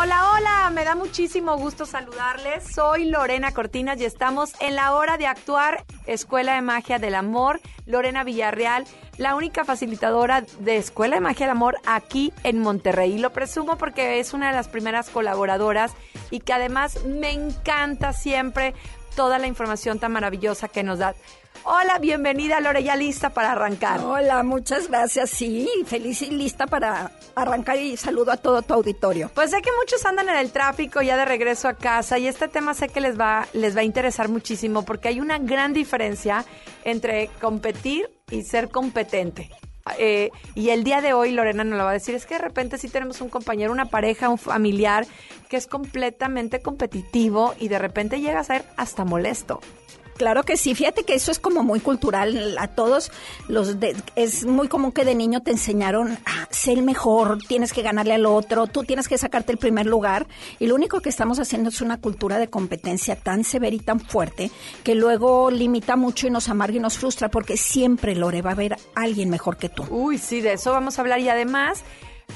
[0.00, 2.72] Hola, hola, me da muchísimo gusto saludarles.
[2.72, 7.60] Soy Lorena Cortinas y estamos en la hora de actuar Escuela de Magia del Amor,
[7.84, 8.84] Lorena Villarreal,
[9.16, 13.18] la única facilitadora de Escuela de Magia del Amor aquí en Monterrey.
[13.18, 15.94] Lo presumo porque es una de las primeras colaboradoras
[16.30, 18.74] y que además me encanta siempre
[19.16, 21.16] toda la información tan maravillosa que nos da.
[21.64, 24.00] Hola, bienvenida Lore, ya lista para arrancar.
[24.00, 25.30] Hola, muchas gracias.
[25.30, 29.30] Sí, feliz y lista para arrancar y saludo a todo tu auditorio.
[29.34, 32.48] Pues sé que muchos andan en el tráfico ya de regreso a casa y este
[32.48, 36.44] tema sé que les va, les va a interesar muchísimo porque hay una gran diferencia
[36.84, 39.50] entre competir y ser competente.
[39.98, 42.42] Eh, y el día de hoy Lorena nos lo va a decir, es que de
[42.42, 45.06] repente sí tenemos un compañero, una pareja, un familiar
[45.48, 49.60] que es completamente competitivo y de repente llega a ser hasta molesto.
[50.18, 53.12] Claro que sí, fíjate que eso es como muy cultural a todos.
[53.46, 57.72] Los de, es muy común que de niño te enseñaron a ser el mejor, tienes
[57.72, 60.26] que ganarle al otro, tú tienes que sacarte el primer lugar.
[60.58, 64.00] Y lo único que estamos haciendo es una cultura de competencia tan severa y tan
[64.00, 64.50] fuerte
[64.82, 68.54] que luego limita mucho y nos amarga y nos frustra porque siempre Lore va a
[68.54, 69.84] haber alguien mejor que tú.
[69.88, 71.20] Uy, sí, de eso vamos a hablar.
[71.20, 71.84] Y además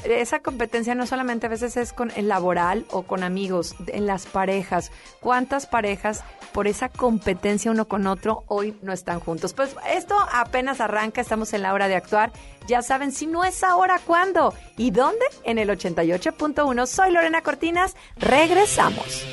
[0.05, 4.27] esa competencia no solamente a veces es con el laboral o con amigos, en las
[4.27, 4.91] parejas.
[5.21, 9.55] ¿Cuántas parejas por esa competencia uno con otro hoy no están juntos?
[9.55, 12.33] Pues esto apenas arranca, estamos en la hora de actuar.
[12.67, 14.55] Ya saben, si no es ahora, ¿cuándo?
[14.77, 15.25] ¿Y dónde?
[15.45, 16.87] En el 88.1.
[16.87, 17.97] Soy Lorena Cortinas.
[18.17, 19.25] Regresamos.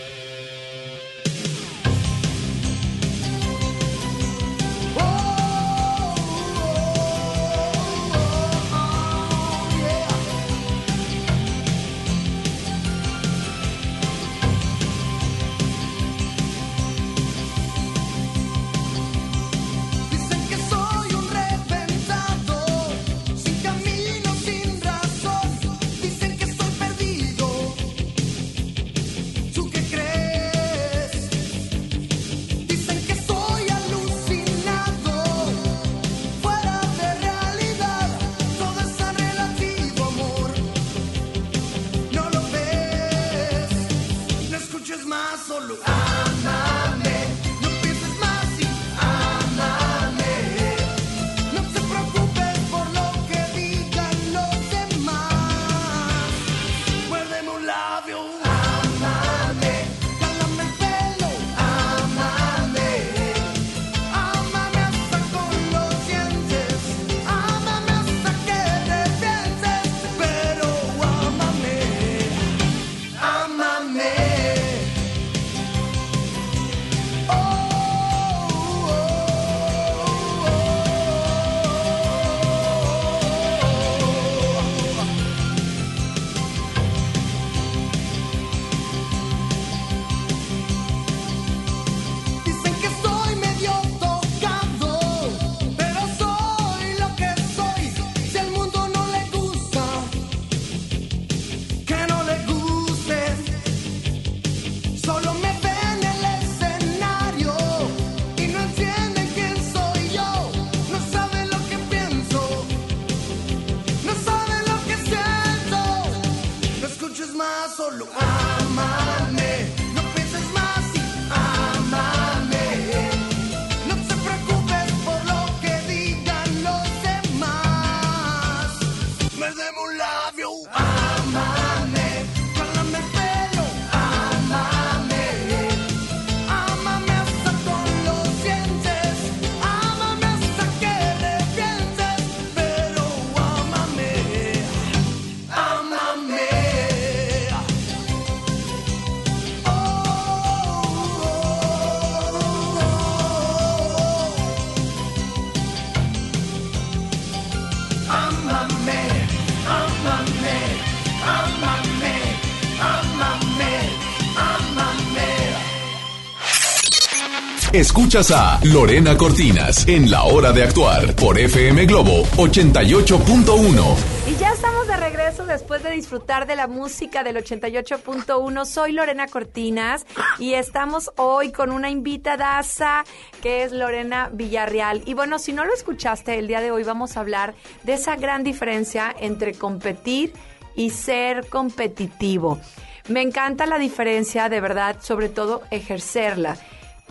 [168.64, 173.96] Lorena Cortinas en La Hora de Actuar por FM Globo 88.1.
[174.26, 178.66] Y ya estamos de regreso después de disfrutar de la música del 88.1.
[178.66, 180.08] Soy Lorena Cortinas
[180.40, 183.04] y estamos hoy con una invitadaza
[183.44, 185.04] que es Lorena Villarreal.
[185.06, 187.54] Y bueno, si no lo escuchaste, el día de hoy vamos a hablar
[187.84, 190.34] de esa gran diferencia entre competir
[190.76, 192.60] y ser competitivo.
[193.08, 196.58] Me encanta la diferencia, de verdad, sobre todo ejercerla.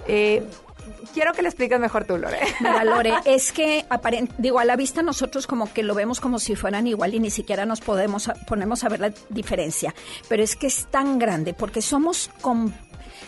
[0.08, 0.42] Eh,
[1.18, 2.38] quiero que le expliques mejor tú, Lore.
[2.60, 6.38] Mira, Lore, es que aparent- digo, a la vista nosotros como que lo vemos como
[6.38, 9.94] si fueran igual y ni siquiera nos podemos ponemos a ver la diferencia,
[10.28, 12.72] pero es que es tan grande porque somos com-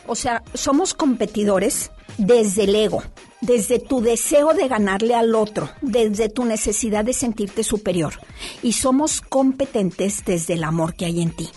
[0.07, 3.03] o sea, somos competidores desde el ego,
[3.41, 8.15] desde tu deseo de ganarle al otro, desde tu necesidad de sentirte superior.
[8.63, 11.49] Y somos competentes desde el amor que hay en ti.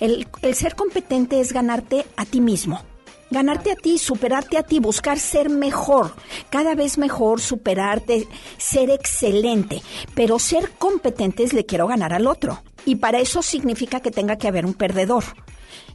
[0.00, 2.82] El, el ser competente es ganarte a ti mismo.
[3.32, 6.12] Ganarte a ti, superarte a ti, buscar ser mejor,
[6.50, 9.80] cada vez mejor, superarte, ser excelente.
[10.14, 12.62] Pero ser competente es le quiero ganar al otro.
[12.84, 15.24] Y para eso significa que tenga que haber un perdedor.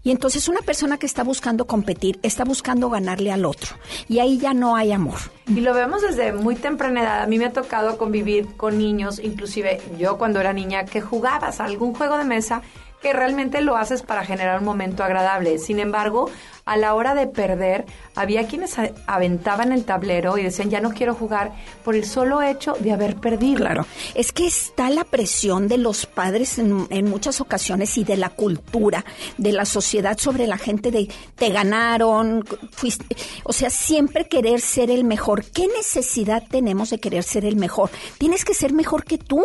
[0.02, 3.76] Y entonces una persona que está buscando competir está buscando ganarle al otro.
[4.08, 5.20] Y ahí ya no hay amor.
[5.46, 7.22] Y lo vemos desde muy temprana edad.
[7.22, 11.60] A mí me ha tocado convivir con niños, inclusive yo cuando era niña, que jugabas
[11.60, 12.64] a algún juego de mesa
[13.02, 15.60] que realmente lo haces para generar un momento agradable.
[15.60, 16.30] Sin embargo,
[16.68, 18.76] a la hora de perder, había quienes
[19.08, 21.54] aventaban el tablero y decían, ya no quiero jugar
[21.84, 23.62] por el solo hecho de haber perdido.
[23.62, 28.18] Claro, es que está la presión de los padres en, en muchas ocasiones y de
[28.18, 29.06] la cultura,
[29.38, 34.92] de la sociedad sobre la gente de te ganaron, fuiste, o sea, siempre querer ser
[34.92, 35.46] el mejor.
[35.46, 37.90] ¿Qué necesidad tenemos de querer ser el mejor?
[38.18, 39.44] Tienes que ser mejor que tú,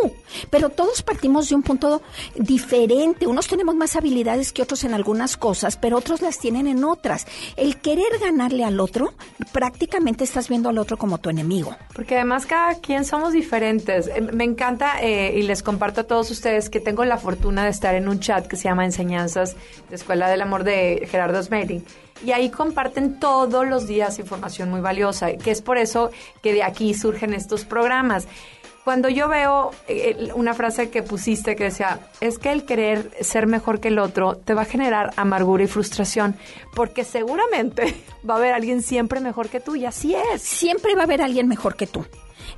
[0.51, 2.03] pero todos partimos de un punto
[2.35, 3.29] diferente.
[3.29, 7.12] Unos tenemos más habilidades que otros en algunas cosas, pero otros las tienen en otras.
[7.57, 9.15] El querer ganarle al otro,
[9.53, 11.77] prácticamente estás viendo al otro como tu enemigo.
[11.95, 14.09] Porque además cada quien somos diferentes.
[14.09, 17.71] Eh, Me encanta eh, y les comparto a todos ustedes que tengo la fortuna de
[17.71, 19.57] estar en un chat que se llama Enseñanzas
[19.89, 21.85] de Escuela del Amor de Gerardo Smeiding.
[22.25, 26.11] Y ahí comparten todos los días información muy valiosa, que es por eso
[26.43, 28.29] que de aquí surgen estos programas.
[28.85, 33.47] Cuando yo veo eh, una frase que pusiste que decía, es que el querer ser
[33.47, 36.35] mejor que el otro te va a generar amargura y frustración,
[36.75, 37.95] porque seguramente
[38.29, 40.43] va a haber alguien siempre mejor que tú y así es.
[40.43, 42.05] siempre va a haber alguien mejor que tú.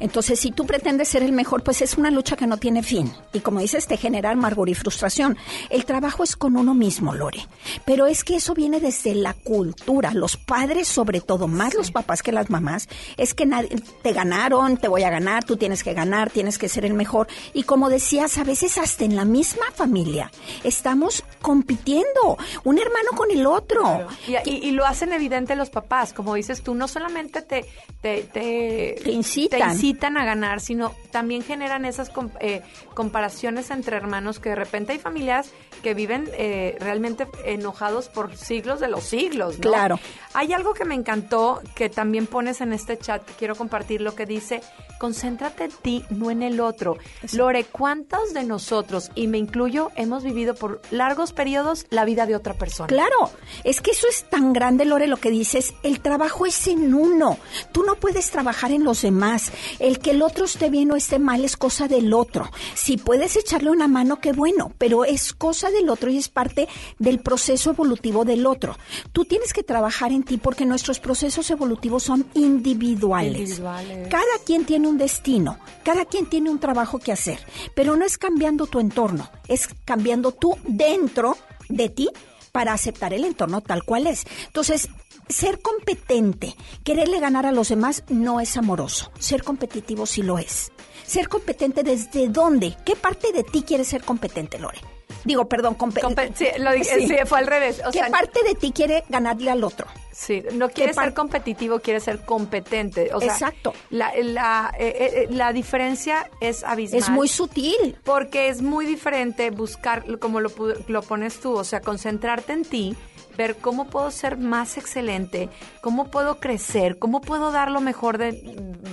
[0.01, 3.13] Entonces, si tú pretendes ser el mejor, pues es una lucha que no tiene fin.
[3.33, 5.37] Y como dices, te genera amargura y frustración.
[5.71, 7.47] El trabajo es con uno mismo, Lore.
[7.85, 10.13] Pero es que eso viene desde la cultura.
[10.15, 13.71] Los padres, sobre todo, más los papás que las mamás, es que nadie,
[14.03, 17.29] te ganaron, te voy a ganar, tú tienes que ganar, tienes que ser el mejor.
[17.53, 20.31] Y como decías, a veces hasta en la misma familia
[20.65, 24.07] estamos compitiendo, un hermano con el otro.
[24.27, 27.65] Y, y- y lo hacen evidente los papás, como dices tú, no solamente te,
[28.01, 29.61] te, te, Te incitan.
[29.61, 32.63] te incitan a ganar, sino también generan esas com- eh,
[32.95, 35.51] comparaciones entre hermanos que de repente hay familias
[35.83, 39.61] que viven eh, realmente enojados por siglos de los siglos, ¿no?
[39.71, 40.01] Claro.
[40.33, 44.15] Hay algo que me encantó que también pones en este chat, que quiero compartir, lo
[44.15, 44.63] que dice,
[44.99, 46.97] concéntrate en ti, no en el otro.
[47.33, 52.35] Lore, ¿cuántos de nosotros, y me incluyo, hemos vivido por largos periodos la vida de
[52.37, 52.87] otra persona?
[52.89, 53.31] Claro,
[53.65, 55.75] es que eso es tan grande, Lore, lo que dices.
[55.83, 57.39] El trabajo es en uno.
[57.73, 59.53] Tú no puedes trabajar en los demás.
[59.79, 62.51] El que el otro esté bien o esté mal es cosa del otro.
[62.75, 66.69] Si puedes echarle una mano, qué bueno, pero es cosa del otro y es parte
[66.99, 68.77] del proceso evolutivo del otro.
[69.13, 73.41] Tú tienes que trabajar en ti porque nuestros procesos evolutivos son individuales.
[73.41, 74.09] Individuales.
[74.09, 77.39] Cada quien tiene un destino, cada quien tiene un trabajo que hacer,
[77.75, 81.37] pero no es cambiando tu entorno, es cambiando tú dentro
[81.69, 82.09] de ti
[82.53, 84.25] para aceptar el entorno tal cual es.
[84.47, 84.89] Entonces,
[85.29, 86.55] ser competente,
[86.85, 89.11] quererle ganar a los demás no es amoroso.
[89.19, 90.73] Ser competitivo sí lo es.
[91.07, 92.75] Ser competente desde dónde?
[92.85, 94.79] ¿Qué parte de ti quieres ser competente, Lore?
[95.25, 97.81] Digo, perdón, compe- Compe- sí, lo di- sí, fue al revés.
[97.87, 99.87] O ¿Qué sea, parte de ti quiere ganarle al otro?
[100.13, 103.11] Sí, no quiere ser competitivo, quiere ser competente.
[103.15, 103.73] O sea, Exacto.
[103.91, 107.01] La, la, eh, eh, la diferencia es abismal.
[107.01, 107.97] Es muy sutil.
[108.05, 110.51] Porque es muy diferente buscar, como lo,
[110.89, 112.97] lo pones tú, o sea, concentrarte en ti,
[113.37, 115.49] ver cómo puedo ser más excelente,
[115.81, 118.33] cómo puedo crecer, cómo puedo dar lo mejor de,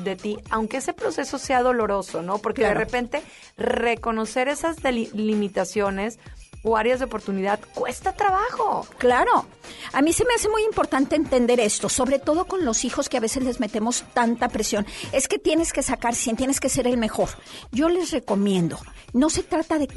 [0.03, 2.37] de ti, aunque ese proceso sea doloroso, ¿no?
[2.39, 3.21] Porque de repente
[3.57, 6.19] reconocer esas limitaciones
[6.63, 8.85] o áreas de oportunidad cuesta trabajo.
[8.97, 9.45] Claro.
[9.93, 13.17] A mí se me hace muy importante entender esto, sobre todo con los hijos que
[13.17, 14.85] a veces les metemos tanta presión.
[15.11, 17.29] Es que tienes que sacar 100, tienes que ser el mejor.
[17.71, 18.77] Yo les recomiendo,
[19.13, 19.89] no se trata de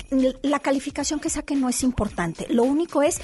[0.43, 2.47] la calificación que saquen no es importante.
[2.49, 3.21] Lo único es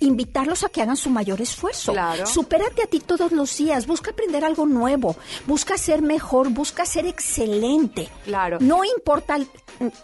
[0.00, 1.92] invitarlos a que hagan su mayor esfuerzo.
[1.92, 2.26] Claro.
[2.26, 5.16] Supérate a ti todos los días, busca aprender algo nuevo,
[5.46, 8.08] busca ser mejor, busca ser excelente.
[8.24, 8.58] Claro.
[8.60, 9.38] No importa,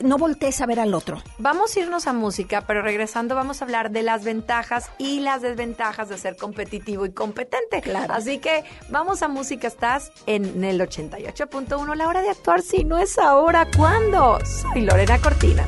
[0.01, 1.23] no voltees a ver al otro.
[1.39, 5.43] Vamos a irnos a música, pero regresando vamos a hablar de las ventajas y las
[5.43, 7.81] desventajas de ser competitivo y competente.
[7.81, 8.15] Claro.
[8.15, 9.67] Así que vamos a música.
[9.67, 12.63] Estás en el 88.1, la hora de actuar.
[12.63, 14.39] Si no es ahora, ¿cuándo?
[14.45, 15.67] Soy Lorena Cortina.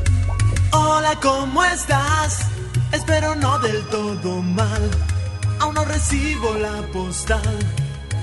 [0.73, 2.58] Hola, ¿cómo estás?
[2.93, 4.91] Espero no del todo mal.
[5.61, 7.59] Aún no recibo la postal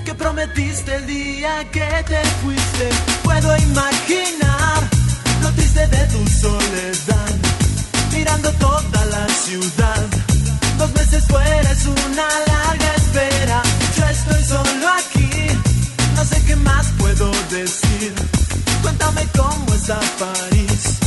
[0.04, 2.88] que prometiste el día que te fuiste.
[3.22, 4.82] Puedo imaginar
[5.42, 7.32] lo triste de tu soledad,
[8.12, 10.06] mirando toda la ciudad.
[10.78, 13.62] Dos meses fuera es una larga espera.
[13.96, 15.30] Yo estoy solo aquí,
[16.14, 18.14] no sé qué más puedo decir.
[18.82, 20.98] Cuéntame cómo está París.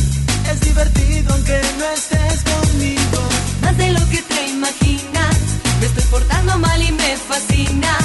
[0.51, 3.28] Es divertido aunque no estés conmigo.
[3.61, 5.37] Más de lo que te imaginas.
[5.79, 7.97] Me estoy portando mal y me fascina.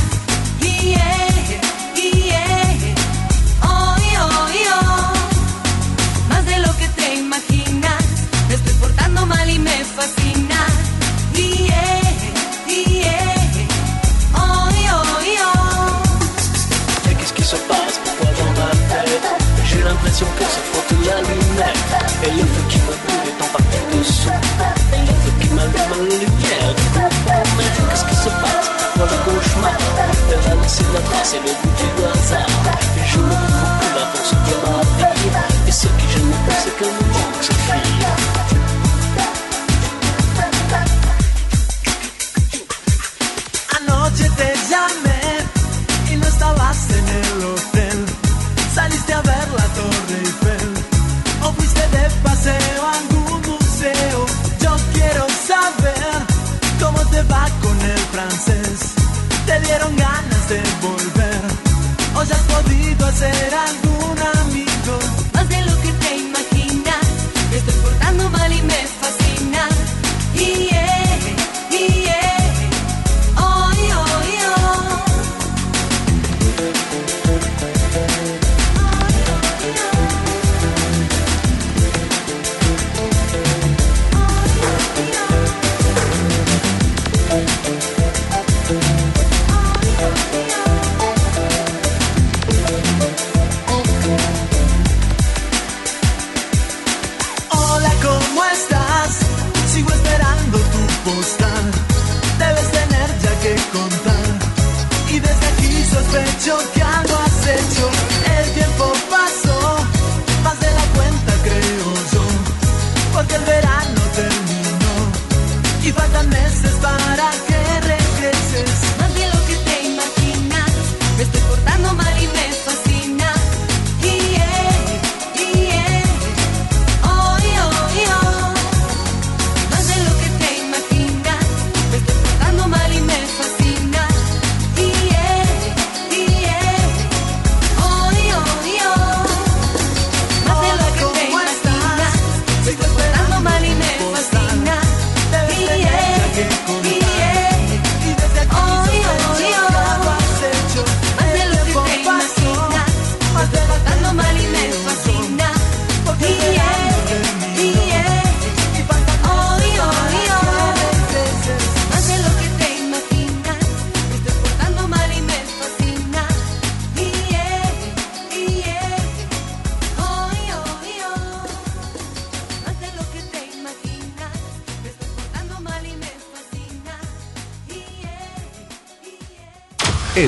[30.75, 33.44] c'est la c'est le goût du hasard.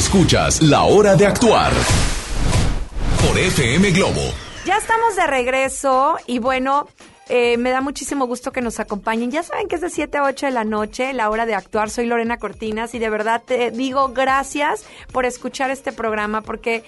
[0.07, 1.73] Escuchas La Hora de Actuar
[3.27, 4.21] por FM Globo.
[4.65, 6.87] Ya estamos de regreso y bueno,
[7.29, 9.33] eh, me da muchísimo gusto que nos acompañen.
[9.33, 11.91] Ya saben que es de 7 a 8 de la noche, la hora de actuar.
[11.91, 16.85] Soy Lorena Cortinas y de verdad te digo gracias por escuchar este programa porque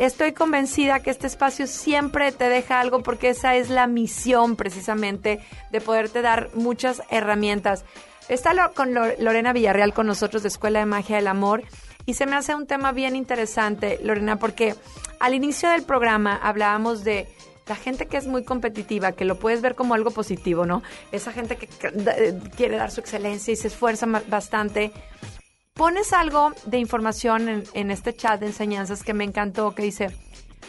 [0.00, 5.38] estoy convencida que este espacio siempre te deja algo porque esa es la misión precisamente
[5.70, 7.84] de poderte dar muchas herramientas.
[8.28, 11.62] Está con Lo- Lorena Villarreal con nosotros de Escuela de Magia del Amor
[12.06, 14.74] y se me hace un tema bien interesante, Lorena, porque
[15.18, 17.28] al inicio del programa hablábamos de
[17.66, 20.82] la gente que es muy competitiva, que lo puedes ver como algo positivo, ¿no?
[21.10, 24.92] Esa gente que eh, quiere dar su excelencia y se esfuerza bastante.
[25.74, 30.16] Pones algo de información en, en este chat de enseñanzas que me encantó, que dice,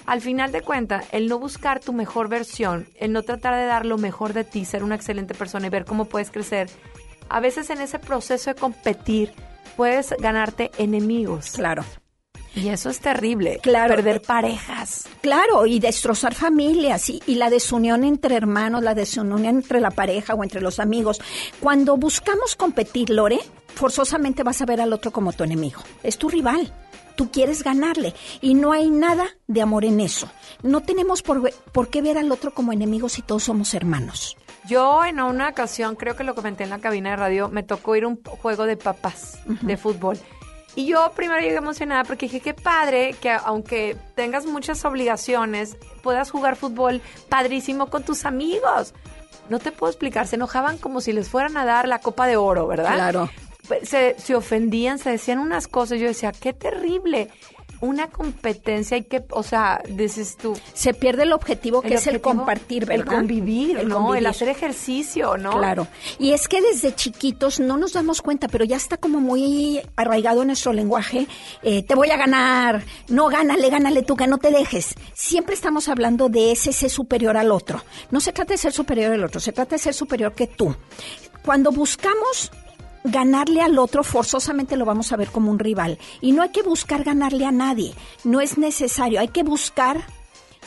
[0.08, 3.86] al final de cuentas, el no buscar tu mejor versión, el no tratar de dar
[3.86, 6.68] lo mejor de ti, ser una excelente persona y ver cómo puedes crecer,
[7.30, 9.34] a veces en ese proceso de competir
[9.78, 11.52] puedes ganarte enemigos.
[11.52, 11.86] Claro.
[12.56, 13.60] Y eso es terrible.
[13.62, 13.96] Claro.
[13.96, 15.08] Perder parejas.
[15.22, 20.34] Claro, y destrozar familias y, y la desunión entre hermanos, la desunión entre la pareja
[20.34, 21.22] o entre los amigos.
[21.60, 23.40] Cuando buscamos competir, Lore,
[23.76, 25.82] forzosamente vas a ver al otro como tu enemigo.
[26.02, 26.74] Es tu rival.
[27.16, 30.30] Tú quieres ganarle y no hay nada de amor en eso.
[30.64, 34.36] No tenemos por, por qué ver al otro como enemigo si todos somos hermanos.
[34.68, 37.96] Yo en una ocasión, creo que lo comenté en la cabina de radio, me tocó
[37.96, 40.18] ir a un juego de papás de fútbol.
[40.76, 46.30] Y yo primero llegué emocionada porque dije, qué padre que aunque tengas muchas obligaciones, puedas
[46.30, 48.94] jugar fútbol padrísimo con tus amigos.
[49.50, 52.38] No te puedo explicar, se enojaban como si les fueran a dar la copa de
[52.38, 52.94] oro, ¿verdad?
[52.94, 53.30] Claro.
[53.68, 56.00] Pues, Se, se ofendían, se decían unas cosas.
[56.00, 57.30] Yo decía, qué terrible.
[57.80, 62.08] Una competencia y que, o sea, dices tú, Se pierde el objetivo que el es
[62.08, 63.14] el compartir, ¿verdad?
[63.14, 63.98] El convivir, El ¿no?
[63.98, 64.28] El convivir.
[64.28, 65.52] hacer ejercicio, ¿no?
[65.52, 65.88] Claro.
[66.20, 70.42] Y es que desde chiquitos no nos damos cuenta, pero ya está como muy arraigado
[70.42, 71.28] en nuestro lenguaje.
[71.64, 72.84] eh, te voy a ganar.
[73.10, 74.96] No, gánale, gánale tú, que no te dejes.
[75.14, 77.84] Siempre estamos hablando de ese ser superior al otro.
[78.12, 80.76] No se trata de ser superior al otro, se trata de ser superior que tú.
[81.46, 82.52] Cuando buscamos
[83.04, 85.98] ganarle al otro, forzosamente lo vamos a ver como un rival.
[86.22, 87.94] Y no hay que buscar ganarle a nadie.
[88.24, 89.20] No es necesario.
[89.20, 90.06] Hay que buscar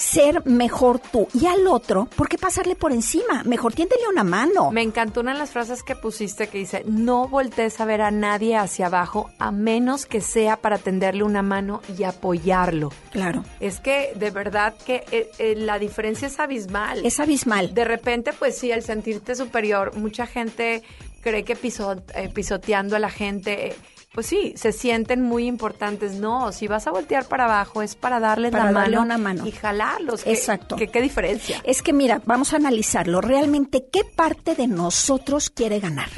[0.01, 1.29] ser mejor tú.
[1.35, 3.43] Y al otro, ¿por qué pasarle por encima?
[3.45, 4.71] Mejor tiéndele una mano.
[4.71, 8.11] Me encantó una de las frases que pusiste que dice, no voltees a ver a
[8.11, 12.91] nadie hacia abajo a menos que sea para tenderle una mano y apoyarlo.
[13.11, 13.45] Claro.
[13.61, 17.05] Es que de verdad que eh, eh, la diferencia es abismal.
[17.05, 17.75] Es abismal.
[17.75, 20.83] De repente, pues sí, el sentirte superior, mucha gente
[21.21, 23.77] cree que piso- eh, pisoteando a la gente, eh,
[24.13, 26.15] pues sí, se sienten muy importantes.
[26.15, 29.19] No, si vas a voltear para abajo es para darles Para la darle mano, una
[29.19, 29.47] mano.
[29.47, 30.25] y jalarlos.
[30.25, 30.77] ¿Qué- Exacto.
[30.77, 31.61] ¿Qué, qué diferencia?
[31.65, 33.21] Es que mira, vamos a analizarlo.
[33.21, 36.09] Realmente, ¿qué parte de nosotros quiere ganar?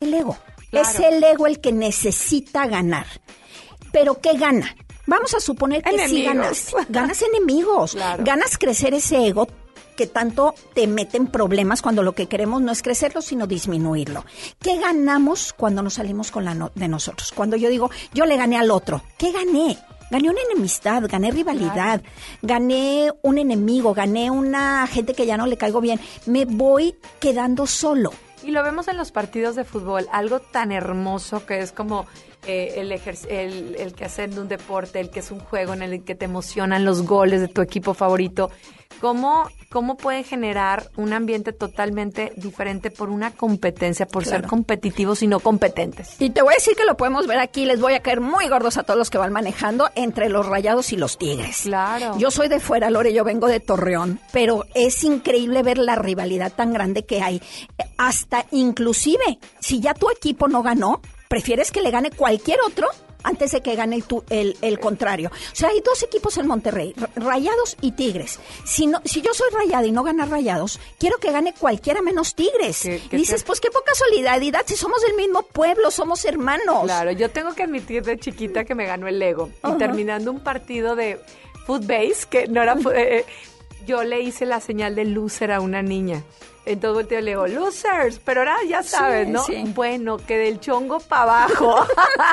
[0.00, 0.36] El ego.
[0.70, 0.86] Claro.
[0.88, 3.06] Es el ego el que necesita ganar.
[3.92, 4.76] Pero ¿qué gana?
[5.06, 6.34] Vamos a suponer que sí Enemigos.
[6.74, 6.88] ganas.
[6.90, 7.92] Ganas enemigos.
[7.96, 8.24] Claro.
[8.24, 9.48] Ganas crecer ese ego
[9.98, 14.24] que tanto te meten problemas cuando lo que queremos no es crecerlo, sino disminuirlo.
[14.62, 17.32] ¿Qué ganamos cuando nos salimos con la no- de nosotros?
[17.34, 19.02] Cuando yo digo, yo le gané al otro.
[19.18, 19.76] ¿Qué gané?
[20.10, 22.00] Gané una enemistad, gané rivalidad,
[22.42, 26.00] gané un enemigo, gané una gente que ya no le caigo bien.
[26.26, 28.12] Me voy quedando solo.
[28.44, 32.06] Y lo vemos en los partidos de fútbol, algo tan hermoso que es como
[32.48, 36.02] eh, el, el, el que hacen un deporte, el que es un juego en el
[36.02, 38.50] que te emocionan los goles de tu equipo favorito.
[39.00, 45.28] ¿Cómo, cómo pueden generar un ambiente totalmente diferente por una competencia, por ser competitivos y
[45.28, 46.16] no competentes?
[46.18, 48.48] Y te voy a decir que lo podemos ver aquí, les voy a caer muy
[48.48, 51.60] gordos a todos los que van manejando entre los rayados y los tigres.
[51.62, 52.18] Claro.
[52.18, 56.52] Yo soy de fuera, Lore, yo vengo de Torreón, pero es increíble ver la rivalidad
[56.52, 57.40] tan grande que hay.
[57.98, 62.88] Hasta inclusive, si ya tu equipo no ganó, prefieres que le gane cualquier otro
[63.24, 65.30] antes de que gane el, tu- el, el contrario.
[65.52, 68.38] O sea, hay dos equipos en Monterrey, Rayados y Tigres.
[68.64, 72.34] Si, no, si yo soy Rayada y no gana Rayados, quiero que gane cualquiera menos
[72.36, 72.82] Tigres.
[73.10, 76.84] Dices, te- pues qué poca solidaridad, si somos del mismo pueblo, somos hermanos.
[76.84, 79.50] Claro, yo tengo que admitir de chiquita que me ganó el ego.
[79.68, 81.20] Y terminando un partido de
[81.66, 82.74] footbase, que no era...
[82.74, 83.24] eh, eh,
[83.86, 86.22] yo le hice la señal de loser a una niña.
[86.68, 89.42] En todo el tiempo le digo, losers, pero ahora ya sabes, Sí, ¿no?
[89.44, 89.64] sí.
[89.74, 91.76] Bueno, que del chongo para abajo.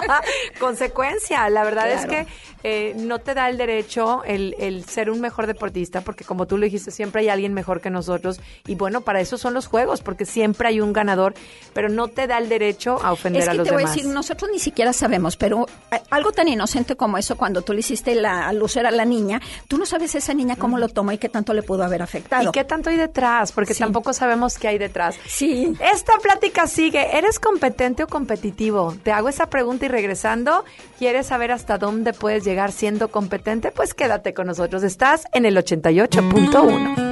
[0.59, 2.27] Consecuencia, la verdad es que
[2.63, 6.57] eh, no te da el derecho el, el ser un mejor deportista, porque como tú
[6.57, 8.39] lo dijiste, siempre hay alguien mejor que nosotros.
[8.65, 11.33] Y bueno, para eso son los juegos, porque siempre hay un ganador,
[11.73, 13.93] pero no te da el derecho a ofender Es a que los te voy demás.
[13.93, 17.73] a decir, nosotros ni siquiera sabemos, pero eh, algo tan inocente como eso, cuando tú
[17.73, 21.11] le hiciste la lucera a la niña, tú no sabes esa niña cómo lo tomó
[21.11, 22.49] y qué tanto le pudo haber afectado.
[22.49, 23.51] ¿Y qué tanto hay detrás?
[23.51, 23.79] Porque Sí.
[23.79, 25.17] tampoco sabemos qué hay detrás.
[25.27, 25.75] Sí.
[25.79, 27.15] Esta plática sigue.
[27.15, 28.95] ¿Eres competente o competitivo?
[29.03, 30.65] Te hago esa pregunta y regresando,
[30.97, 33.71] ¿quieres saber hasta dónde puedes llegar siendo competente?
[33.71, 34.81] Pues quédate con nosotros.
[34.81, 37.04] Estás en el 88.1.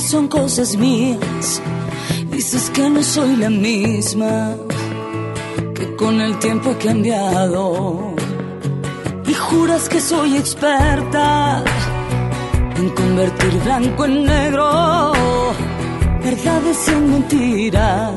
[0.00, 1.60] son cosas mías.
[2.30, 4.54] Dices que no soy la misma,
[5.74, 8.14] que con el tiempo he cambiado.
[9.26, 11.64] Y juras que soy experta
[12.76, 15.12] en convertir blanco en negro,
[16.22, 18.12] verdades en mentiras.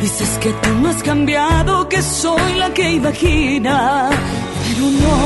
[0.00, 4.10] Dices que tú no has cambiado, que soy la que imagina,
[4.64, 5.16] pero no,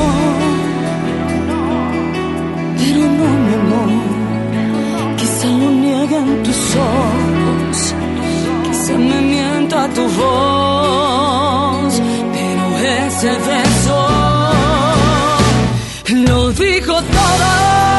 [2.77, 4.10] pero no, mi amor
[6.01, 7.93] ceguen tus ojos,
[8.63, 11.93] quizá me mienta tu voz,
[12.33, 12.63] pero
[13.05, 14.07] ese beso
[16.25, 17.90] lo dijo todo.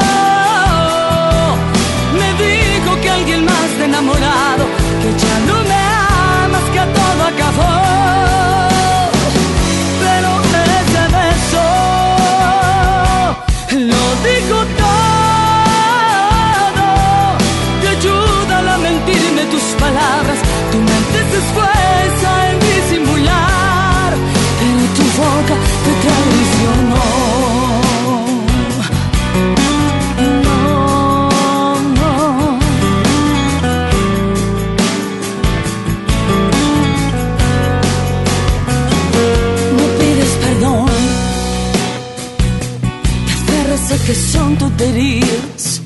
[44.52, 45.80] Son tonterías,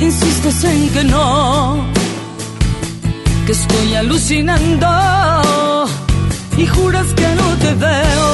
[0.00, 1.76] insistes en que no,
[3.46, 4.86] que estoy alucinando
[6.56, 8.30] y juras que no te veo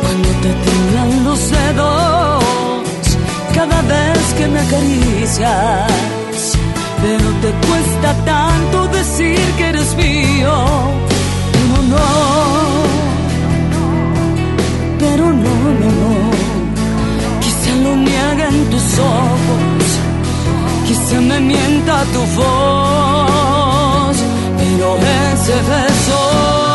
[0.00, 2.44] cuando te tiemblan los dedos
[3.54, 5.90] cada vez que me acaricias.
[7.02, 10.52] Pero te cuesta tanto decir que eres mío,
[11.52, 12.59] pero no,
[18.50, 19.84] niegan tus ojos,
[20.86, 24.16] quizá me mienta tu voz,
[24.58, 24.96] pero
[25.32, 26.69] ese beso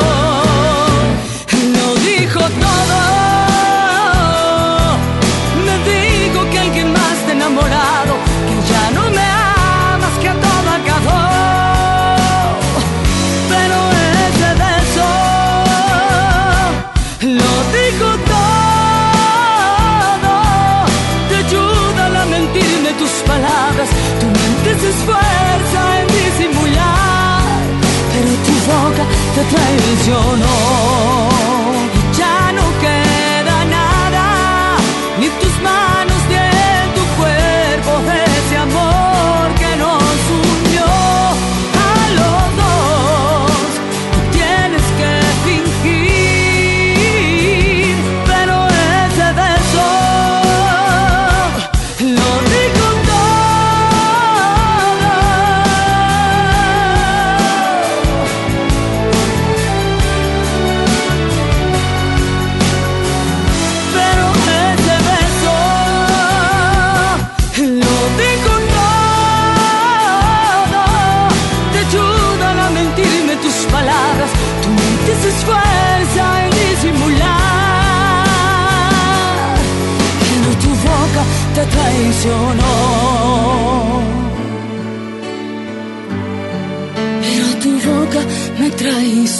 [29.35, 31.24] boca te traicionó.
[31.24, 31.24] Y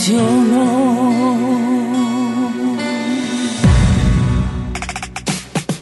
[0.05, 1.25] traicionó.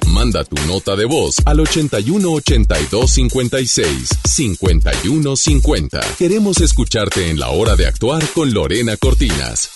[0.08, 6.00] Manda tu nota de voz al 81 82 56 51 50.
[6.18, 9.72] Queremos escucharte en la hora de actuar con Lorena Cortinas.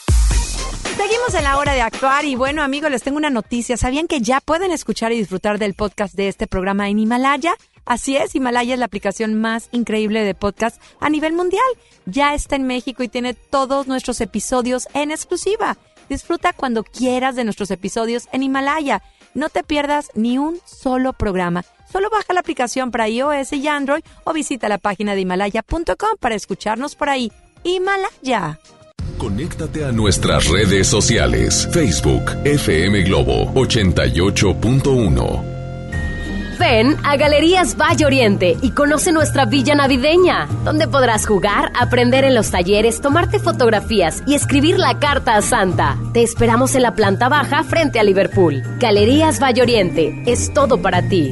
[0.95, 3.75] Seguimos en la hora de actuar y bueno amigos les tengo una noticia.
[3.75, 7.55] ¿Sabían que ya pueden escuchar y disfrutar del podcast de este programa en Himalaya?
[7.87, 11.63] Así es, Himalaya es la aplicación más increíble de podcast a nivel mundial.
[12.05, 15.77] Ya está en México y tiene todos nuestros episodios en exclusiva.
[16.09, 19.01] Disfruta cuando quieras de nuestros episodios en Himalaya.
[19.33, 21.63] No te pierdas ni un solo programa.
[21.91, 26.35] Solo baja la aplicación para iOS y Android o visita la página de himalaya.com para
[26.35, 27.31] escucharnos por ahí.
[27.63, 28.59] Himalaya.
[29.17, 31.69] Conéctate a nuestras redes sociales.
[31.71, 35.56] Facebook FM Globo 88.1.
[36.57, 42.33] Ven a Galerías Valle Oriente y conoce nuestra villa navideña, donde podrás jugar, aprender en
[42.33, 45.97] los talleres, tomarte fotografías y escribir la carta a Santa.
[46.13, 48.63] Te esperamos en la planta baja frente a Liverpool.
[48.79, 51.31] Galerías Valle Oriente, es todo para ti.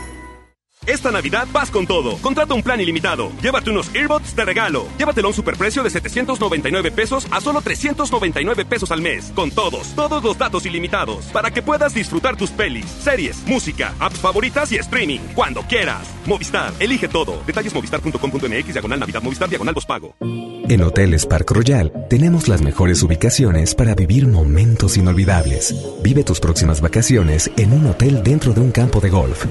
[0.87, 2.17] Esta Navidad vas con todo.
[2.17, 3.31] Contrata un plan ilimitado.
[3.39, 4.87] Llévate unos earbuds de regalo.
[4.97, 9.31] Llévatelo a un superprecio de 799 pesos a solo 399 pesos al mes.
[9.35, 11.25] Con todos, todos los datos ilimitados.
[11.25, 15.19] Para que puedas disfrutar tus pelis, series, música, apps favoritas y streaming.
[15.35, 16.01] Cuando quieras.
[16.25, 17.43] Movistar, elige todo.
[17.45, 20.15] Detalles movistar.com.mx, diagonal Navidad, Movistar, diagonal pago.
[20.19, 25.75] En Hoteles Park Royal tenemos las mejores ubicaciones para vivir momentos inolvidables.
[26.01, 29.45] Vive tus próximas vacaciones en un hotel dentro de un campo de golf.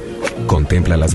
[0.46, 1.14] Contempla las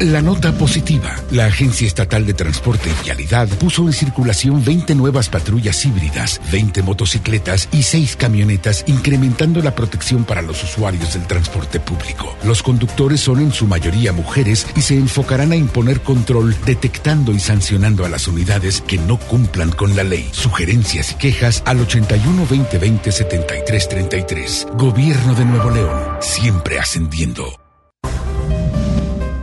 [0.00, 1.16] La nota positiva.
[1.32, 6.84] La Agencia Estatal de Transporte y Vialidad puso en circulación 20 nuevas patrullas híbridas, 20
[6.84, 12.36] motocicletas y 6 camionetas, incrementando la protección para los usuarios del transporte público.
[12.44, 17.40] Los conductores son en su mayoría mujeres y se enfocarán a imponer control, detectando y
[17.40, 20.28] sancionando a las unidades que no cumplan con la ley.
[20.30, 24.68] Sugerencias y quejas al 81 2020 7333.
[24.74, 27.67] Gobierno de Nuevo León, siempre ascendiendo.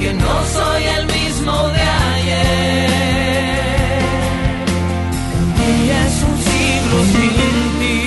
[0.00, 1.82] Que no soy el mismo de
[2.12, 2.90] ayer.
[5.58, 7.32] Día es un siglo sin
[7.80, 8.00] ti.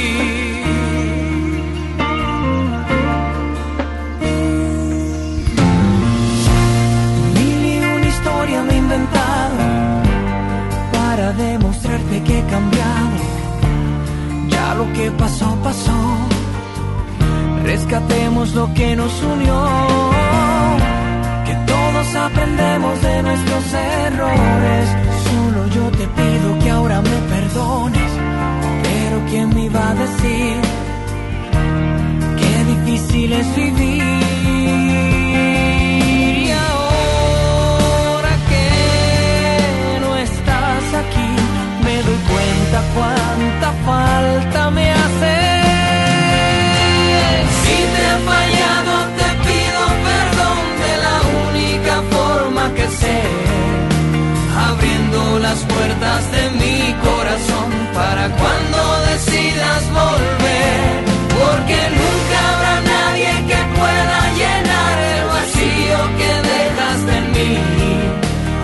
[7.35, 9.57] Mil y una historia me he inventado
[10.93, 13.17] para demostrarte que he cambiado.
[14.49, 15.99] Ya lo que pasó, pasó.
[17.63, 20.42] Rescatemos lo que nos unió.
[22.25, 24.89] Aprendemos de nuestros errores.
[25.25, 28.11] Solo yo te pido que ahora me perdones.
[28.83, 30.55] Pero ¿quién me iba a decir?
[32.39, 34.03] Qué difícil es vivir.
[36.45, 38.69] Y ahora que
[39.99, 41.29] no estás aquí,
[41.83, 44.82] me doy cuenta cuánta falta me
[55.53, 58.79] las puertas de mi corazón para cuando
[59.11, 61.03] decidas volver.
[61.39, 67.53] Porque nunca habrá nadie que pueda llenar el vacío que dejaste en mí.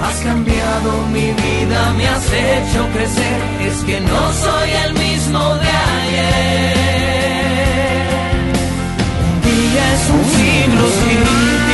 [0.05, 3.39] Has cambiado mi vida, me has hecho crecer.
[3.69, 6.73] Es que no soy el mismo de ayer.
[9.25, 11.68] Un día es un siglo sin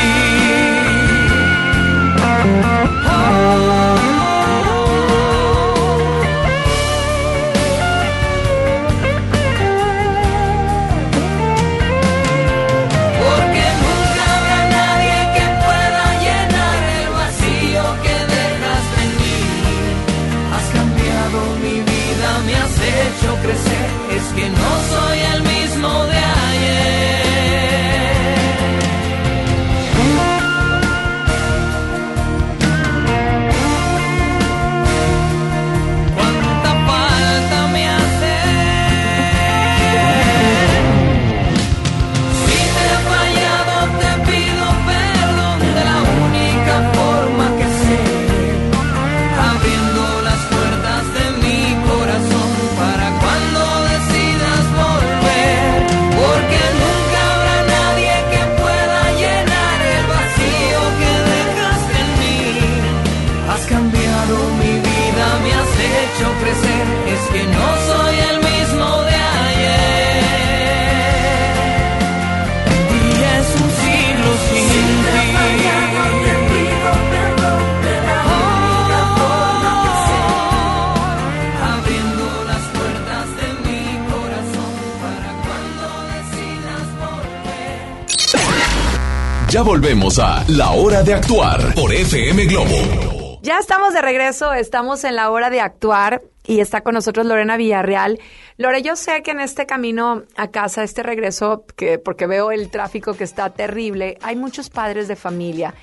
[90.06, 93.40] A La Hora de Actuar por FM Globo.
[93.42, 97.58] Ya estamos de regreso, estamos en la hora de actuar y está con nosotros Lorena
[97.58, 98.20] Villarreal.
[98.58, 102.70] Lore, yo sé que en este camino a casa, este regreso, que porque veo el
[102.70, 105.74] tráfico que está terrible, hay muchos padres de familia.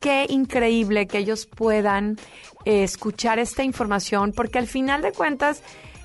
[0.00, 2.18] Qué increíble que ellos puedan
[2.64, 5.62] eh, escuchar esta información, porque al final de cuentas,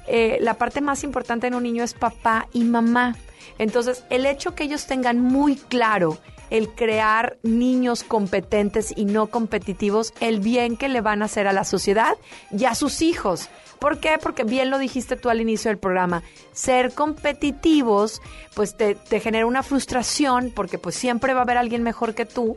[0.08, 3.15] eh, la parte más importante en un niño es papá y mamá.
[3.58, 10.13] Entonces, el hecho que ellos tengan muy claro el crear niños competentes y no competitivos,
[10.19, 12.15] el bien que le van a hacer a la sociedad
[12.51, 13.49] y a sus hijos.
[13.79, 14.17] ¿Por qué?
[14.21, 18.21] Porque bien lo dijiste tú al inicio del programa, ser competitivos
[18.53, 22.25] pues te, te genera una frustración porque pues siempre va a haber alguien mejor que
[22.25, 22.55] tú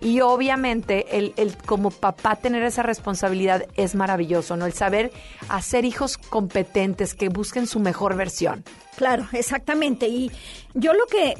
[0.00, 4.66] y obviamente el, el como papá tener esa responsabilidad es maravilloso, ¿no?
[4.66, 5.10] El saber
[5.48, 8.64] hacer hijos competentes que busquen su mejor versión.
[8.96, 10.08] Claro, exactamente.
[10.08, 10.30] Y
[10.74, 11.34] yo lo que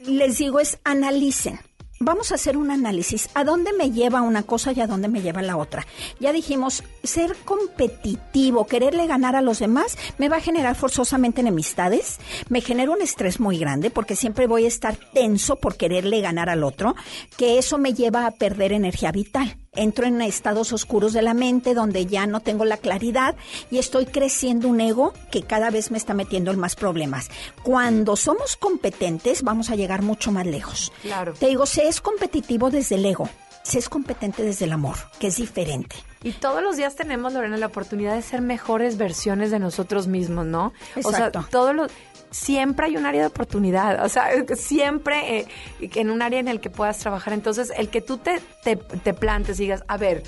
[0.00, 1.60] les digo es analicen.
[2.00, 3.30] Vamos a hacer un análisis.
[3.34, 5.86] ¿A dónde me lleva una cosa y a dónde me lleva la otra?
[6.18, 12.18] Ya dijimos, ser competitivo, quererle ganar a los demás, me va a generar forzosamente enemistades,
[12.48, 16.50] me genera un estrés muy grande porque siempre voy a estar tenso por quererle ganar
[16.50, 16.94] al otro,
[17.38, 21.74] que eso me lleva a perder energía vital entro en estados oscuros de la mente
[21.74, 23.34] donde ya no tengo la claridad
[23.70, 27.30] y estoy creciendo un ego que cada vez me está metiendo en más problemas.
[27.62, 30.92] Cuando somos competentes vamos a llegar mucho más lejos.
[31.02, 31.34] Claro.
[31.34, 33.28] Te digo, se es competitivo desde el ego,
[33.62, 35.96] se es competente desde el amor, que es diferente.
[36.22, 40.46] Y todos los días tenemos, Lorena, la oportunidad de ser mejores versiones de nosotros mismos,
[40.46, 40.72] ¿no?
[40.96, 41.40] O Exacto.
[41.40, 41.90] sea, todos los
[42.34, 45.46] siempre hay un área de oportunidad, o sea, siempre eh,
[45.80, 47.32] en un área en el que puedas trabajar.
[47.32, 50.24] Entonces, el que tú te, te, te plantes y digas, a ver,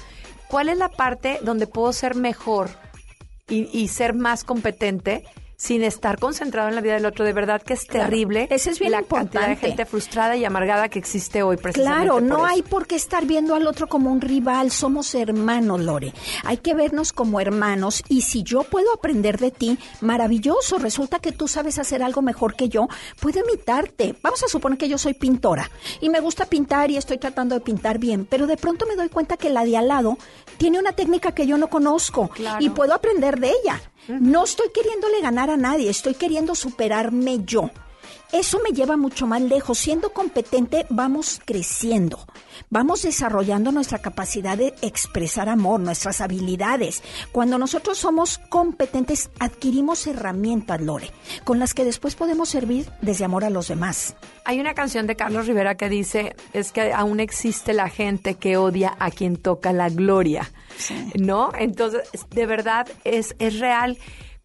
[0.46, 2.70] ¿cuál es la parte donde puedo ser mejor
[3.48, 5.24] y ser más competente?
[5.56, 7.24] Sin estar concentrado en la vida del otro.
[7.24, 9.38] De verdad que es terrible Ese es bien la importante.
[9.38, 12.54] cantidad de gente frustrada y amargada que existe hoy precisamente Claro, no por eso.
[12.54, 16.12] hay por qué estar viendo al otro como un rival, somos hermanos, Lore.
[16.44, 20.78] Hay que vernos como hermanos y si yo puedo aprender de ti, maravilloso.
[20.78, 22.88] Resulta que tú sabes hacer algo mejor que yo,
[23.20, 24.14] puedo imitarte.
[24.22, 27.60] Vamos a suponer que yo soy pintora y me gusta pintar y estoy tratando de
[27.60, 30.18] pintar bien, pero de pronto me doy cuenta que la de al lado
[30.58, 32.64] tiene una técnica que yo no conozco Claro.
[32.64, 33.80] y puedo aprender de ella.
[34.08, 37.70] No estoy queriéndole ganar a nadie, estoy queriendo superarme yo.
[38.32, 39.78] Eso me lleva mucho más lejos.
[39.78, 42.26] Siendo competente, vamos creciendo.
[42.70, 47.02] Vamos desarrollando nuestra capacidad de expresar amor, nuestras habilidades.
[47.30, 51.12] Cuando nosotros somos competentes, adquirimos herramientas, Lore,
[51.44, 54.16] con las que después podemos servir desde amor a los demás.
[54.44, 58.56] Hay una canción de Carlos Rivera que dice, es que aún existe la gente que
[58.56, 60.50] odia a quien toca la gloria,
[61.18, 61.50] ¿no?
[61.58, 63.98] Entonces, de verdad, es, es real.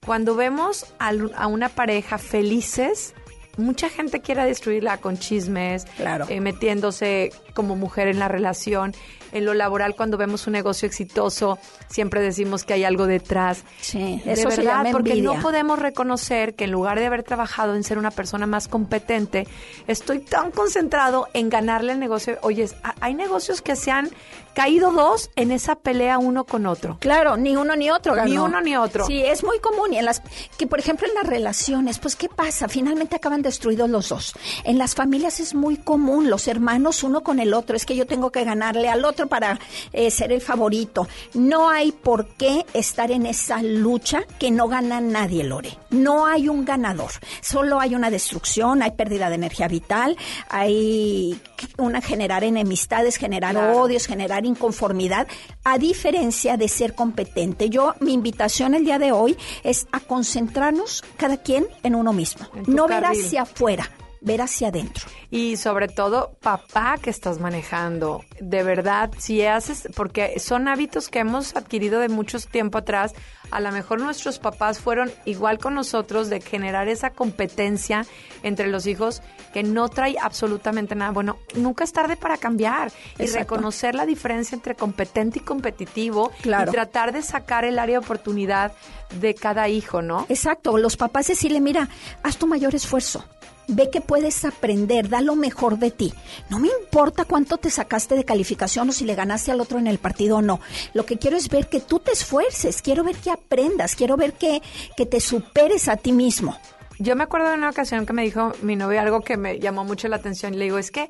[0.05, 3.13] Cuando vemos al- a una pareja felices,
[3.57, 5.85] mucha gente quiere destruirla con chismes,
[6.29, 8.93] eh, metiéndose como mujer en la relación.
[9.33, 11.57] En lo laboral, cuando vemos un negocio exitoso,
[11.89, 13.63] siempre decimos que hay algo detrás.
[13.79, 17.23] Sí, de eso se verdad, llama porque no podemos reconocer que en lugar de haber
[17.23, 19.47] trabajado en ser una persona más competente,
[19.87, 22.39] estoy tan concentrado en ganarle el negocio.
[22.41, 24.09] Oye, a- hay negocios que se han
[24.53, 26.97] caído dos en esa pelea uno con otro.
[26.99, 28.29] Claro, ni uno ni otro ganó.
[28.29, 29.05] Ni uno ni otro.
[29.05, 29.93] Sí, es muy común.
[29.93, 30.21] Y en las,
[30.57, 32.67] que por ejemplo en las relaciones, pues ¿qué pasa?
[32.67, 34.33] Finalmente acaban destruidos los dos.
[34.63, 37.75] En las familias es muy común, los hermanos uno con el otro.
[37.75, 39.59] Es que yo tengo que ganarle al otro para
[39.93, 41.07] eh, ser el favorito.
[41.33, 45.77] No hay por qué estar en esa lucha que no gana nadie, Lore.
[45.89, 47.11] No hay un ganador.
[47.41, 50.17] Solo hay una destrucción, hay pérdida de energía vital,
[50.49, 51.39] hay
[51.77, 55.27] una generar enemistades, generar odios, generar inconformidad,
[55.63, 57.69] a diferencia de ser competente.
[57.69, 62.45] Yo, mi invitación el día de hoy es a concentrarnos cada quien en uno mismo.
[62.55, 63.25] En No ver carril.
[63.25, 63.89] hacia afuera,
[64.21, 65.07] ver hacia adentro.
[65.31, 68.23] Y sobre todo, papá que estás manejando.
[68.39, 73.13] De verdad, si haces, porque son hábitos que hemos adquirido de muchos tiempo atrás.
[73.49, 78.05] A lo mejor nuestros papás fueron igual con nosotros de generar esa competencia
[78.43, 79.21] entre los hijos
[79.53, 81.11] que no trae absolutamente nada.
[81.11, 83.39] Bueno, nunca es tarde para cambiar y Exacto.
[83.55, 86.69] reconocer la diferencia entre competente y competitivo Claro.
[86.71, 88.71] y tratar de sacar el área de oportunidad
[89.19, 90.25] de cada hijo, ¿no?
[90.29, 91.89] Exacto, los papás decirle, mira,
[92.23, 93.25] haz tu mayor esfuerzo.
[93.73, 96.13] Ve que puedes aprender, da lo mejor de ti.
[96.49, 99.87] No me importa cuánto te sacaste de calificación o si le ganaste al otro en
[99.87, 100.59] el partido o no.
[100.93, 104.33] Lo que quiero es ver que tú te esfuerces, quiero ver que aprendas, quiero ver
[104.33, 104.61] que,
[104.97, 106.57] que te superes a ti mismo.
[106.99, 109.85] Yo me acuerdo de una ocasión que me dijo mi novio algo que me llamó
[109.85, 110.59] mucho la atención.
[110.59, 111.09] Le digo, es que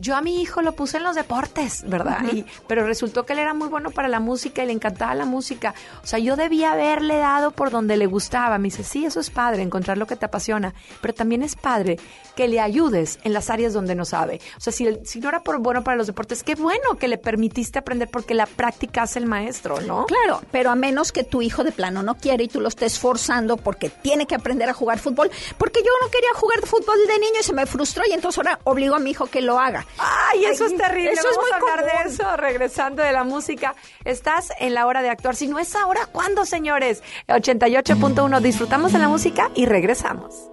[0.00, 2.20] yo a mi hijo lo puse en los deportes, ¿verdad?
[2.32, 5.24] Y, pero resultó que él era muy bueno para la música y le encantaba la
[5.24, 5.72] música.
[6.02, 8.58] O sea, yo debía haberle dado por donde le gustaba.
[8.58, 10.74] Me dice, sí, eso es padre, encontrar lo que te apasiona.
[11.00, 12.00] Pero también es padre
[12.34, 14.40] que le ayudes en las áreas donde no sabe.
[14.56, 17.16] O sea, si, si no era por bueno para los deportes, qué bueno que le
[17.16, 20.06] permitiste aprender porque la práctica hace el maestro, ¿no?
[20.06, 22.98] Claro, pero a menos que tu hijo de plano no quiere y tú lo estés
[22.98, 27.18] forzando porque tiene que aprender a jugar fútbol, porque yo no quería jugar fútbol de
[27.20, 29.83] niño y se me frustró y entonces ahora obligo a mi hijo que lo haga.
[29.98, 31.12] Ay, eso es terrible.
[31.12, 32.04] Eso es Vamos muy a hablar común.
[32.04, 33.74] de eso regresando de la música.
[34.04, 35.36] Estás en la hora de actuar.
[35.36, 37.02] Si no es ahora, ¿cuándo, señores?
[37.28, 38.40] 88.1.
[38.40, 40.50] Disfrutamos de la música y regresamos.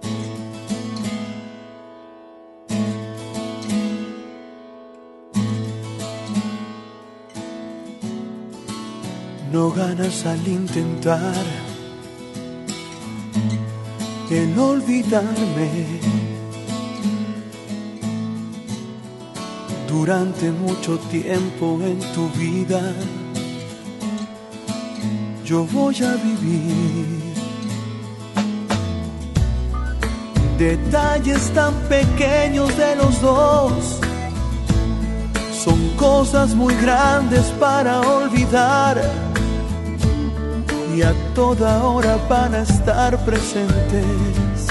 [9.52, 11.44] No ganas al intentar
[14.30, 16.00] el olvidarme.
[19.92, 22.80] Durante mucho tiempo en tu vida
[25.44, 27.06] yo voy a vivir
[30.58, 34.00] detalles tan pequeños de los dos
[35.64, 39.00] son cosas muy grandes para olvidar
[40.96, 44.66] y a toda hora van a estar presentes.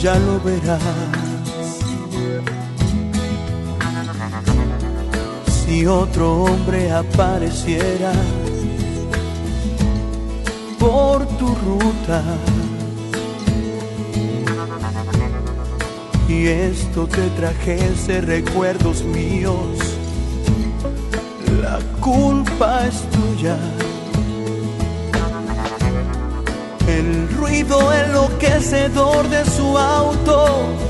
[0.00, 1.19] Ya lo verás.
[5.70, 8.10] Si otro hombre apareciera
[10.80, 12.24] por tu ruta.
[16.28, 19.78] Y esto te trajese recuerdos míos,
[21.62, 23.56] la culpa es tuya.
[26.88, 30.89] El ruido enloquecedor de su auto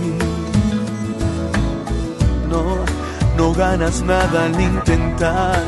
[3.41, 5.63] No ganas nada al intentar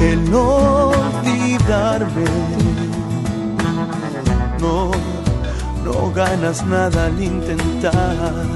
[0.00, 2.24] el olvidarme.
[4.58, 4.90] No,
[5.84, 8.46] no ganas nada al intentar.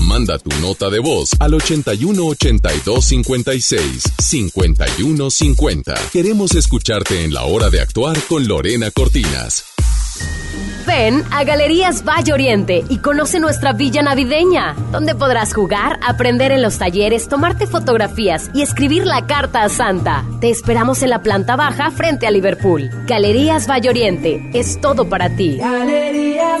[0.00, 5.94] Manda tu nota de voz al 81 82 56 51 50.
[6.12, 9.71] Queremos escucharte en la hora de actuar con Lorena Cortinas.
[10.94, 16.60] Ven a Galerías Valle Oriente y conoce nuestra villa navideña, donde podrás jugar, aprender en
[16.60, 20.22] los talleres, tomarte fotografías y escribir la carta a Santa.
[20.42, 22.90] Te esperamos en la planta baja frente a Liverpool.
[23.06, 25.56] Galerías Valle Oriente es todo para ti.
[25.56, 26.60] Galerías.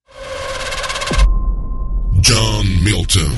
[2.23, 3.31] John Milton.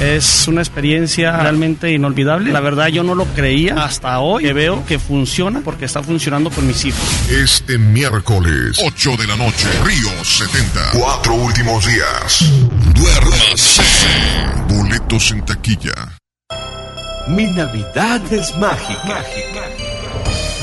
[0.00, 2.52] Es una experiencia realmente inolvidable.
[2.52, 6.50] La verdad yo no lo creía hasta hoy que veo que funciona porque está funcionando
[6.50, 7.00] con mis hijos.
[7.30, 10.90] Este miércoles, 8 de la noche, Río 70.
[10.92, 12.52] Cuatro últimos días.
[12.94, 13.82] Duérmase.
[14.68, 16.18] Boletos en taquilla.
[17.28, 19.00] Mi Navidad es mágica.
[19.04, 19.75] mágica.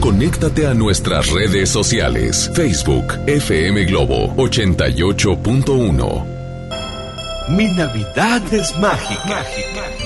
[0.00, 2.50] Conéctate a nuestras redes sociales.
[2.54, 6.24] Facebook FM Globo 88.1.
[7.48, 9.22] Mi Navidad es mágica.
[9.26, 10.05] mágica.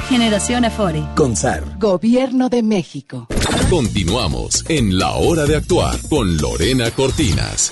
[0.11, 1.01] Generación Afore.
[1.15, 1.79] CONSAR.
[1.79, 3.27] Gobierno de México.
[3.69, 7.71] Continuamos en La Hora de Actuar con Lorena Cortinas.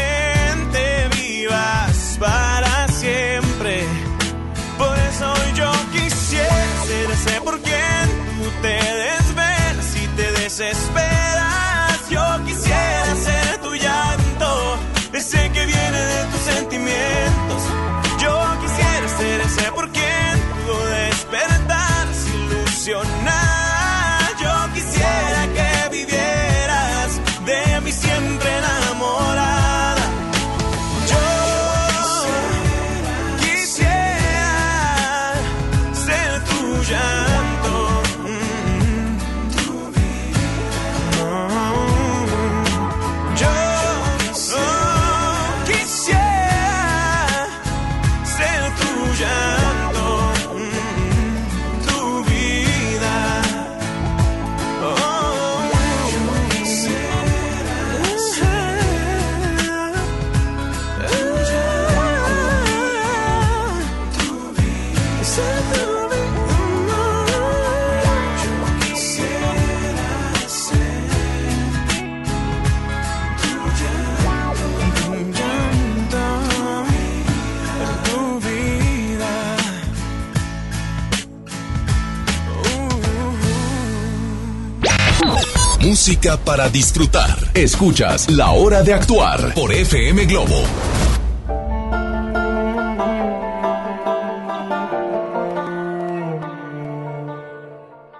[86.43, 87.37] para disfrutar.
[87.53, 90.61] Escuchas La Hora de Actuar por FM Globo.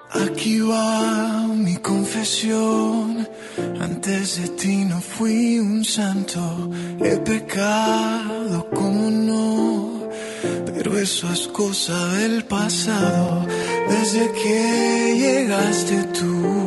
[0.10, 3.28] Aquí va mi confesión.
[3.82, 6.40] Antes de ti no fui un santo.
[7.04, 10.10] He pecado como no.
[10.66, 13.46] Pero eso es cosa del pasado.
[13.90, 16.61] Desde que llegaste tú,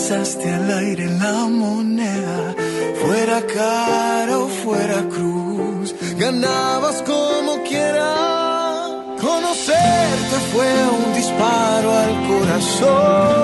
[0.00, 2.54] lanzaste al aire la moneda.
[3.02, 8.90] Fuera cara o fuera cruz, ganabas como quieras.
[9.20, 13.40] Conocerte fue un disparo al corazón.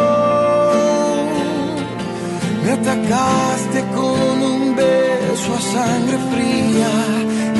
[2.64, 6.92] Me atacaste con un beso a sangre fría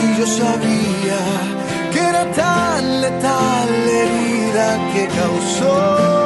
[0.02, 1.22] y yo sabía
[1.92, 6.25] que era tan letal la herida que causó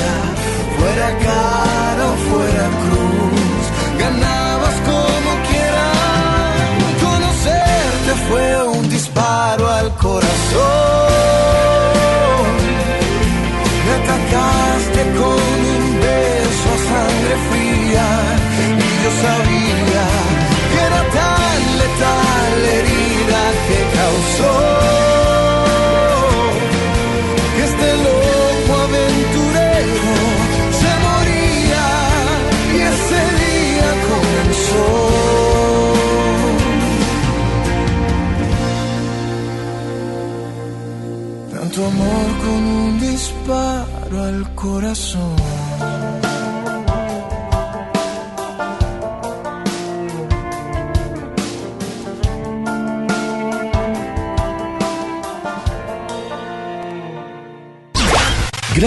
[0.81, 3.65] fuera cara o fuera cruz,
[3.99, 6.57] ganabas como quieras.
[7.05, 11.70] Conocerte fue un disparo al corazón.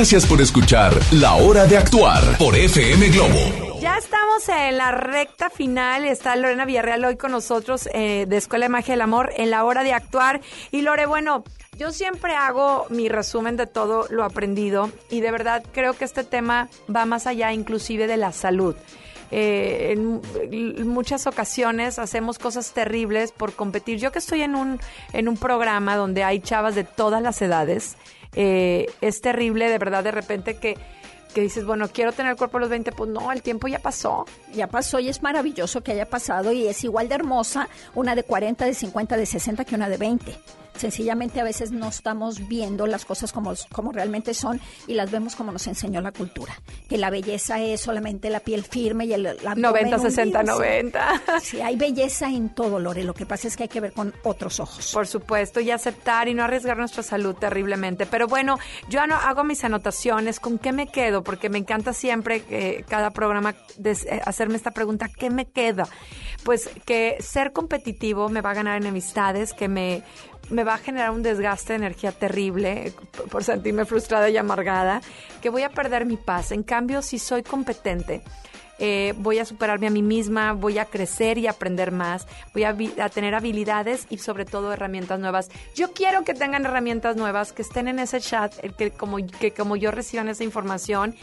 [0.05, 3.81] Gracias por escuchar La Hora de Actuar por FM Globo.
[3.81, 6.05] Ya estamos en la recta final.
[6.05, 9.65] Está Lorena Villarreal hoy con nosotros eh, de Escuela de Magia del Amor en la
[9.65, 10.43] hora de actuar.
[10.71, 11.43] Y Lore, bueno,
[11.79, 16.23] yo siempre hago mi resumen de todo lo aprendido y de verdad creo que este
[16.23, 18.77] tema va más allá inclusive de la salud.
[19.31, 20.21] Eh, en,
[20.53, 23.99] en muchas ocasiones hacemos cosas terribles por competir.
[23.99, 24.79] Yo que estoy en un,
[25.15, 27.97] en un programa donde hay chavas de todas las edades,
[28.35, 30.77] eh, es terrible de verdad de repente que,
[31.35, 33.79] que dices, bueno, quiero tener el cuerpo a los 20, pues no, el tiempo ya
[33.79, 34.25] pasó.
[34.53, 38.23] Ya pasó y es maravilloso que haya pasado y es igual de hermosa una de
[38.23, 40.37] 40, de 50, de 60 que una de 20.
[40.77, 45.37] Sencillamente a veces no estamos viendo las cosas como, como realmente son y las vemos
[45.37, 46.55] como nos enseñó la cultura.
[46.89, 50.57] Que la belleza es solamente la piel firme y el abdomen 90, 60, hundido.
[50.59, 51.23] 90.
[51.41, 53.05] Sí, hay belleza en todo, Lore.
[53.05, 54.91] Lo que pasa es que hay que ver con otros ojos.
[54.93, 58.07] Por supuesto, y aceptar y no arriesgar nuestra salud terriblemente.
[58.07, 58.59] Pero bueno,
[58.89, 60.41] yo hago mis anotaciones.
[60.41, 61.23] ¿Con qué me quedo?
[61.23, 65.87] Porque me encanta siempre eh, cada programa des- eh, hacerme esta pregunta, ¿qué me queda?
[66.45, 70.03] Pues que ser competitivo me va a ganar enemistades, que me,
[70.51, 72.93] me va a generar un desgaste de energía terrible
[73.31, 75.01] por- sentirme frustrada y amargada,
[75.43, 76.53] que voy a perder mi paz.
[76.53, 78.23] En cambio, si soy competente,
[78.79, 83.09] eh, voy a superarme a mí misma, voy a crecer y aprender más, voy a,
[83.09, 85.49] tener habilidades y sobre todo herramientas nuevas.
[85.77, 89.77] Yo quiero que tengan herramientas nuevas, que estén en ese chat, que como, que como
[89.77, 91.15] yo reciban esa información,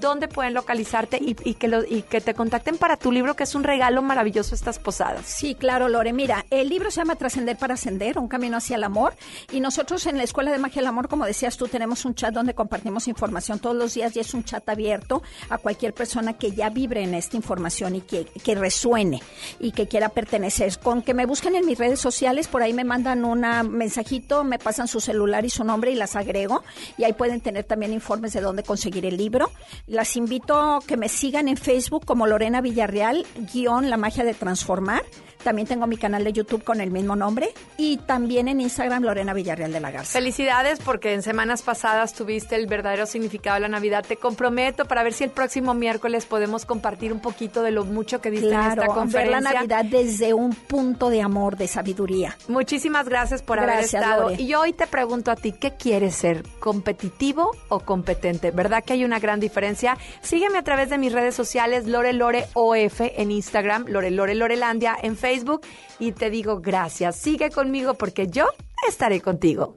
[0.00, 3.44] dónde pueden localizarte y, y que lo- y que te contacten para tu libro, que
[3.44, 5.26] es un regalo maravilloso estas posadas.
[5.26, 6.12] Sí, claro, Lore.
[6.12, 9.14] Mira, el libro se llama Trascender para Ascender, un camino hacia el amor.
[9.52, 12.32] Y nosotros en la Escuela de Magia del Amor, como decías tú, tenemos un chat
[12.34, 16.52] donde compartimos información todos los días y es un chat abierto a cualquier persona que
[16.52, 19.20] ya vibre en esta información y que, que resuene
[19.60, 20.78] y que quiera pertenecer.
[20.78, 23.40] Con que me busquen en mis redes sociales, por ahí me mandan un
[23.70, 26.62] mensajito, me pasan su celular y su nombre y las agrego.
[26.96, 29.50] Y ahí pueden tener también informes de dónde conseguir el libro.
[29.86, 34.32] Las invito a que me sigan en Facebook como Lorena Villarreal, guion La Magia de
[34.32, 35.02] Transformar.
[35.42, 39.34] También tengo mi canal de YouTube con el mismo nombre y también en Instagram Lorena
[39.34, 40.12] Villarreal de la Garza.
[40.12, 44.04] Felicidades porque en semanas pasadas tuviste el verdadero significado de la Navidad.
[44.06, 48.20] Te comprometo para ver si el próximo miércoles podemos compartir un poquito de lo mucho
[48.20, 49.20] que diste en esta conferencia.
[49.20, 52.36] Ver la Navidad desde un punto de amor, de sabiduría.
[52.48, 54.30] Muchísimas gracias por haber estado.
[54.30, 54.42] Lore.
[54.42, 56.44] Y hoy te pregunto a ti, ¿qué quieres ser?
[56.60, 58.50] ¿Competitivo o competente?
[58.50, 59.96] ¿Verdad que hay una gran diferencia?
[60.20, 64.96] Sígueme a través de mis redes sociales Lore Lore OF en Instagram, Lore Lore Lorelandia
[65.02, 65.62] en Facebook Facebook
[65.98, 67.16] y te digo gracias.
[67.16, 68.46] Sigue conmigo porque yo
[68.88, 69.76] estaré contigo.